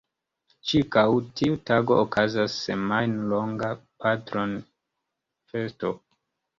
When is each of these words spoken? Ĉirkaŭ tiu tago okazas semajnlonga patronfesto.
Ĉirkaŭ 0.69 1.03
tiu 1.41 1.59
tago 1.71 1.99
okazas 2.05 2.57
semajnlonga 2.63 3.73
patronfesto. 3.85 5.97